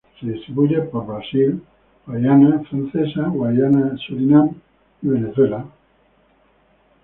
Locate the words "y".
5.03-5.07